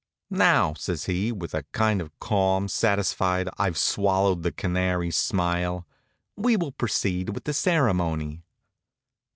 "Now," 0.33 0.73
says 0.73 1.05
he, 1.05 1.31
with 1.31 1.53
a 1.53 1.61
kind 1.73 2.01
of 2.01 2.19
calm, 2.19 2.67
satisfied 2.67 3.49
I've 3.59 3.77
swallowed 3.77 4.41
the 4.41 4.51
canary 4.51 5.11
smile, 5.11 5.85
"we 6.35 6.57
will 6.57 6.71
proceed 6.71 7.29
with 7.29 7.43
the 7.43 7.53
ceremony." 7.53 8.41